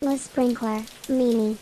[0.00, 0.78] Le sprinkler,
[1.10, 1.56] Mimi.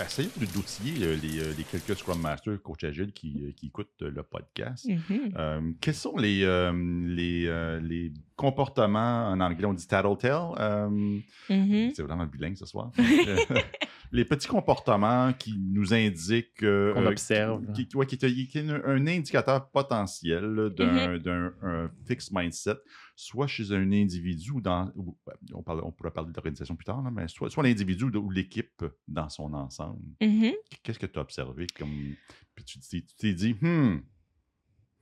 [0.00, 3.88] Essayez d'outiller euh, les, euh, les quelques Scrum Masters, coach agile qui, euh, qui écoutent
[4.00, 4.86] le podcast.
[4.86, 5.32] Mhm.
[5.36, 6.72] Euh, quels sont les, euh,
[7.06, 11.18] les, euh, les comportements, en anglais on dit tattletale, euh,
[11.50, 11.90] Mhm.
[11.94, 12.92] c'est vraiment bilingue ce soir.
[14.14, 16.62] Les petits comportements qui nous indiquent...
[16.62, 17.72] euh, Qu'on euh, observe.
[17.72, 22.30] Qui, qui- ouais, qui est, qui est un, un indicateur potentiel d'un d'un- un fixed
[22.32, 22.76] mindset,
[23.16, 24.92] soit chez un individu ou dans...
[24.96, 28.04] ou- ouais, on, parle- on pourra parler d'organisation plus tard, là, mais soit, soit l'individu
[28.04, 30.02] ou l'équipe dans son ensemble.
[30.20, 30.52] Mhm.
[30.82, 32.14] Qu'est-ce que tu as observé comme.
[32.54, 34.00] Puis tu t'es dit, hmm,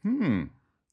[0.05, 0.45] hmm.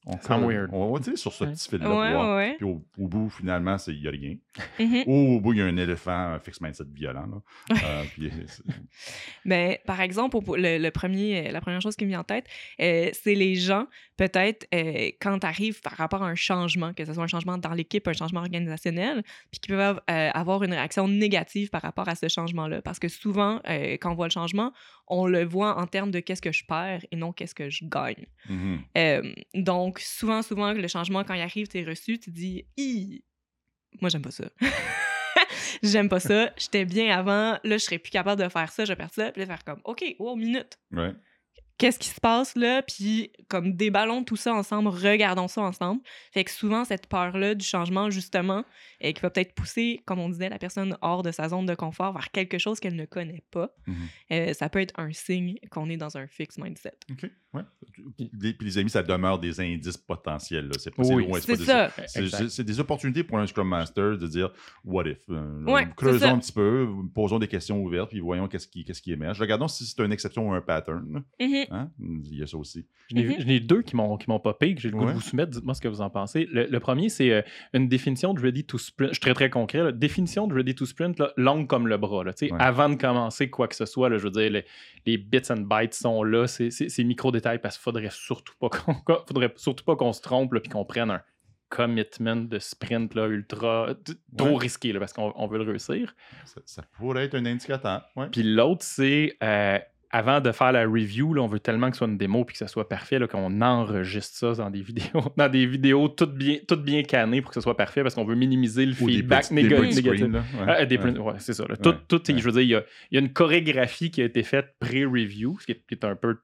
[0.06, 0.70] On, Sound on- weird.
[0.72, 1.88] on va dire sur ce petit fil-là.
[1.90, 2.36] Ouais, voir.
[2.36, 2.54] ouais.
[2.56, 4.36] Puis au, au bout, finalement, il n'y a rien.
[4.78, 5.02] Mhm.
[5.06, 7.26] Ou au bout, il y a un éléphant un fixed mindset violent.
[7.26, 7.76] Là.
[7.84, 8.62] Euh, puis, c'est-
[9.44, 12.24] Ben, par exemple, au- le, le premier, euh, la première chose qui me vient en
[12.24, 12.46] tête,
[12.80, 17.04] euh, c'est les gens, peut-être, euh, quand tu arrives par rapport à un changement, que
[17.04, 20.72] ce soit un changement dans l'équipe, un changement organisationnel, puis qui peuvent euh, avoir une
[20.72, 22.82] réaction négative par rapport à ce changement-là.
[22.82, 24.72] Parce que souvent, euh, quand on voit le changement,
[25.10, 27.84] on le voit en termes de qu'est-ce que je perds et non qu'est-ce que je
[27.84, 28.26] gagne.
[28.48, 28.80] Mhm.
[28.96, 32.66] Euh, donc, souvent, souvent, le changement, quand il arrive, tu es reçu, tu te dis,
[32.76, 33.22] Hi,
[34.00, 34.44] moi, j'aime pas ça.
[35.82, 36.52] j'aime pas ça.
[36.56, 37.58] J'étais bien avant.
[37.64, 38.84] Là, je serais plus capable de faire ça.
[38.84, 39.32] Je perds ça.
[39.32, 40.78] Puis là, faire comme, OK, wow, minute.
[40.92, 41.12] Ouais.
[41.78, 42.82] Qu'est-ce qui se passe là?
[42.82, 46.00] Puis, comme déballons tout ça ensemble, regardons ça ensemble.
[46.32, 48.64] Fait que souvent, cette peur-là du changement, justement,
[49.00, 51.76] et qui va peut-être pousser, comme on disait, la personne hors de sa zone de
[51.76, 53.96] confort vers quelque chose qu'elle ne connaît pas, Mhm.
[54.32, 56.94] euh, ça peut être un signe qu'on est dans un fixed mindset.
[57.12, 57.30] OK.
[57.54, 57.62] Ouais.
[58.16, 60.66] Puis les amis, ça demeure des indices potentiels.
[60.66, 60.72] là.
[60.78, 61.26] C'est pas, Oui.
[61.26, 61.90] loin, C'est ça.
[62.48, 64.50] c'est- des opportunités pour un Scrum Master de dire
[64.84, 65.16] what if.
[65.30, 68.84] Euh, Ouais, c'est creusons un petit peu, posons des questions ouvertes, puis voyons qu'est-ce qui,
[68.84, 69.40] qu'est-ce qui émerge.
[69.40, 71.22] Regardons si c'est une exception ou un pattern.
[71.40, 71.64] Mhm.
[71.70, 71.90] Hein?
[71.98, 72.84] Il y a ça aussi.
[73.08, 73.34] J'en ai, Mhm.
[73.38, 75.12] j'en ai deux qui m'ont, qui m'ont popé, que j'ai le goût Ouais.
[75.12, 75.50] de vous soumettre.
[75.52, 76.46] Dites-moi ce que vous en pensez.
[76.52, 79.10] Le, le premier, c'est euh, une définition de ready to sprint.
[79.10, 79.78] Je suis très, très concret.
[79.84, 79.92] là.
[79.92, 82.24] Définition de ready to sprint, là, longue comme le bras.
[82.24, 82.32] là.
[82.34, 82.58] Tu sais, Ouais.
[82.60, 84.64] Avant de commencer quoi que ce soit, là, je veux dire, les,
[85.06, 86.46] les bits and bytes sont là.
[86.46, 86.88] C'est, c'est-
[87.40, 88.94] parce qu'il faudrait surtout pas qu'on,
[89.26, 91.22] faudrait surtout pas qu'on se trompe et qu'on prenne un
[91.68, 93.88] commitment de sprint là, ultra
[94.36, 94.56] trop Ouais.
[94.56, 96.14] risqué là, parce qu'on on veut le réussir.
[96.46, 98.02] Ça, ça pourrait être un indicateur.
[98.16, 98.26] Ouais.
[98.32, 99.78] Puis l'autre, c'est euh,
[100.10, 102.54] avant de faire la review, là, on veut tellement que ce soit une démo puis
[102.54, 106.56] que ça soit parfait, qu'on enregistre ça dans des vidéos, dans des vidéos toutes bien,
[106.66, 109.50] toutes bien cannées pour que ce soit parfait parce qu'on veut minimiser le Ou feedback
[109.50, 110.06] négatif.
[110.06, 110.40] Ouais.
[110.66, 111.34] Ah, Ouais.
[111.38, 111.66] c'est ça.
[111.82, 114.24] Tout, tout je veux dire, il y a, il y a une chorégraphie qui a
[114.24, 116.38] été faite pré-review, ce qui est, qui est un peu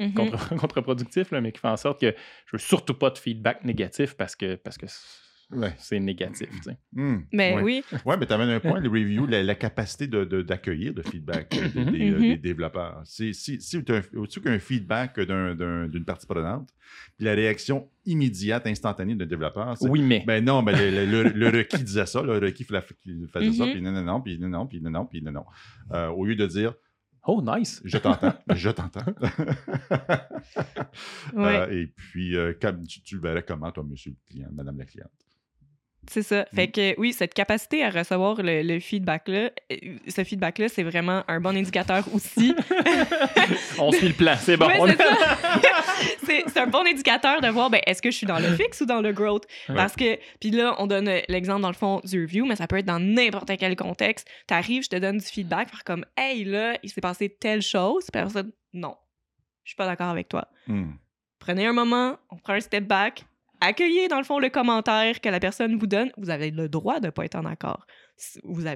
[0.00, 0.14] Mhm.
[0.14, 2.14] contre- contre-productif, là, mais qui fait en sorte que
[2.46, 4.86] je veux surtout pas de feedback négatif parce que parce que
[5.52, 5.74] Ouais.
[5.78, 6.48] c'est négatif.
[6.48, 6.78] tu sais.
[6.92, 7.22] Hmm.
[7.32, 7.62] Mais Ouais.
[7.62, 7.84] oui.
[8.06, 11.02] Ouais, mais tu amènes un point, les reviews, la, la capacité de- de- d'accueillir le
[11.02, 12.20] feedback euh, des, des, euh, Mhm.
[12.20, 13.00] des développeurs.
[13.04, 16.68] Si, si, si tu as au-dessus qu'un feedback d'un- d'un- d'une partie prenante,
[17.16, 20.22] puis la réaction immédiate, instantanée d'un développeur, c'est Oui, mais.
[20.24, 23.72] ben non, ben le, le- le requis disait ça, le requis fa- faisait ça, Mhm.
[23.72, 25.44] puis non, non, non, puis non, non, puis non, non, puis non, non.
[25.92, 26.74] Euh, au lieu de dire
[27.26, 27.82] Oh, nice.
[27.84, 29.04] je t'entends, je t'entends.
[31.34, 31.60] Ouais.
[31.60, 34.78] Euh, et puis, euh, comme tu, tu le verrais comment, toi, monsieur le client, madame
[34.78, 35.10] la cliente?
[36.08, 36.42] C'est ça.
[36.52, 36.56] Mm.
[36.56, 39.76] Fait que oui, cette capacité à recevoir le, le feedback-là, euh,
[40.08, 42.54] ce feedback-là, c'est vraiment un bon indicateur aussi.
[43.78, 44.68] On suit le plan, c'est bon.
[44.86, 44.96] C'est
[46.24, 48.80] c'est c'est un bon indicateur de voir, ben, est-ce que je suis dans le fixe
[48.80, 49.44] ou dans le growth?
[49.68, 52.66] Parce que, puis là, on donne euh, l'exemple dans le fond du review, mais ça
[52.66, 54.28] peut être dans n'importe quel contexte.
[54.48, 57.62] Tu arrives, je te donne du feedback, faire comme, hey, là, il s'est passé telle
[57.62, 58.06] chose.
[58.12, 58.96] Puis ça, non,
[59.64, 60.48] je suis pas d'accord avec toi.
[60.66, 60.92] Hmm.
[61.38, 63.24] Prenez un moment, on prend un step back,
[63.60, 66.10] accueillez dans le fond le commentaire que la personne vous donne.
[66.16, 67.86] Vous avez le droit de ne pas être en accord.
[68.16, 68.66] C'est- vous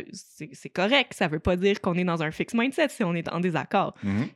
[0.70, 3.40] correct, ça veut pas dire qu'on est dans un fixed mindset si on est en
[3.40, 3.94] désaccord.
[4.02, 4.28] Mhm.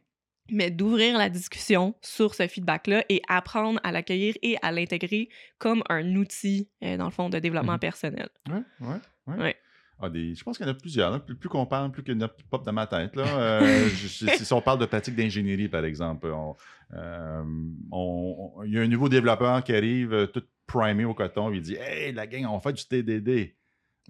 [0.51, 5.29] Mais d'ouvrir la discussion sur ce feedback-là et apprendre à l'accueillir et à l'intégrer
[5.59, 7.79] comme un outil, euh, dans le fond, de développement Mhm.
[7.81, 8.29] personnel.
[8.49, 9.37] Ouais, ouais, ouais.
[9.37, 9.57] Ouais.
[10.01, 11.11] Ah, des, je pense qu'il y en a plusieurs.
[11.11, 11.19] là.
[11.19, 13.17] Plus, plus qu'on parle, plus qu'il y en a qui pop dans ma tête.
[13.17, 13.25] Là.
[13.39, 16.55] Euh, je- je- si on parle de pratique d'ingénierie, par exemple, on-
[16.95, 17.43] euh,
[17.91, 21.51] on- on- il y a un nouveau développeur qui arrive euh, tout primé au coton.
[21.53, 23.55] Il dit Hey, la gang, on fait du TDD.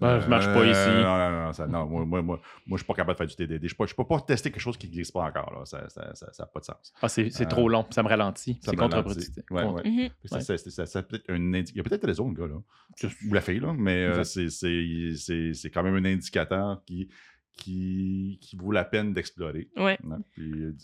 [0.01, 0.89] Ouais, ça marche pas ici.
[0.89, 3.27] Non, non, non, ça- non, moi, moi, moi, moi, je suis pas capable de faire
[3.27, 3.67] du TDD.
[3.67, 5.53] Je ne peux, pas tester quelque chose qui n'existe pas encore.
[5.53, 5.65] Là.
[5.65, 6.93] Ça n'a ça, ça, pas de sens.
[7.01, 8.53] Ah, c'est c'est Euh, trop long, ça me ralentit.
[8.61, 9.43] ça C'est me contre-productif.
[9.51, 9.75] ralentit.
[9.75, 9.89] Ouais, ouais.
[10.05, 10.09] Mhm.
[10.25, 10.41] Ça, Ouais.
[10.41, 13.09] ça- ça- ça- peut être un indi- Il y a peut-être raison, le gars, là.
[13.29, 13.73] Ou la fille, là.
[13.77, 17.09] Mais euh, c'est- c'est c'est- c'est quand même un indicateur qui,
[17.57, 19.67] qui, qui vaut la peine d'explorer.
[19.75, 19.97] Ouais.
[20.09, 20.19] hein.
[20.31, 20.75] Puis, euh,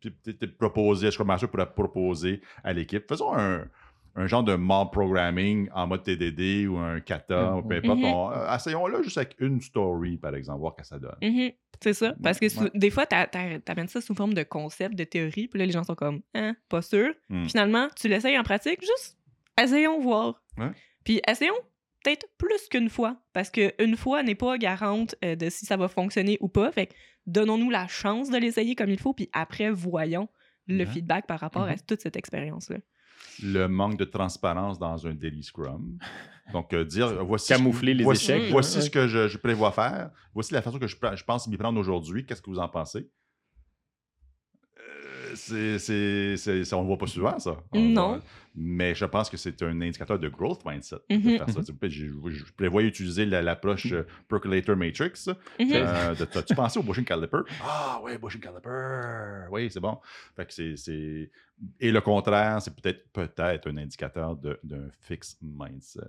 [0.00, 3.06] puis peut-être proposer, je commence pourrait proposer à l'équipe.
[3.06, 3.66] Faisons un,
[4.16, 7.98] un genre de mob programming en mode TDD ou un kata, ou peu importe.
[7.98, 8.04] Mhm.
[8.04, 11.16] Euh, Essayons-là juste avec une story, par exemple, voir ce que ça donne.
[11.22, 11.50] Mhm.
[11.82, 12.14] C'est ça.
[12.22, 12.70] Parce que Ouais.
[12.74, 15.72] des fois, t'a- t'a- t'amènes ça sous forme de concept, de théorie, puis là, les
[15.72, 17.12] gens sont comme, hein, pas sûr.
[17.28, 17.44] Hmm.
[17.46, 19.18] Finalement, tu l'essayes en pratique, juste
[19.60, 20.40] essayons voir.
[20.58, 20.70] Ouais.
[21.04, 21.54] Puis essayons
[22.04, 25.88] peut-être plus qu'une fois, parce qu'une fois n'est pas garante euh, de si ça va
[25.88, 26.70] fonctionner ou pas.
[26.70, 26.94] Fait que
[27.26, 30.28] donnons-nous la chance de l'essayer comme il faut, puis après, voyons
[30.68, 30.86] le Ouais.
[30.86, 31.80] feedback par rapport à Mhm.
[31.86, 32.76] toute cette expérience-là.
[33.42, 35.98] Le manque de transparence dans un daily scrum.
[36.52, 37.48] Donc, euh, dire voici.
[37.48, 40.10] Camoufler les voici, échecs, Voici ce que je, je prévois faire.
[40.34, 42.26] Voici la façon que je, je pense m'y prendre aujourd'hui.
[42.26, 43.08] Qu'est-ce que vous en pensez?
[45.34, 47.56] C'est, on ne voit pas souvent, ça.
[47.72, 48.20] Non.
[48.56, 51.38] Mais je pense que c'est un indicateur de growth mindset de Mhm.
[51.38, 51.60] faire ça.
[51.82, 55.26] Je, je- je prévois utiliser la- l'approche euh, Percolator Matrix.
[55.58, 55.72] Mhm.
[55.72, 57.38] Euh, de- T'as-tu pensé au bushing caliper?
[57.62, 59.48] Ah oui, bushing caliper.
[59.50, 59.98] Oui, c'est bon.
[60.36, 61.30] Fait que c'est, c'est-
[61.80, 66.00] Et le contraire, c'est peut-être peut-être un indicateur de- d'un fixed mindset.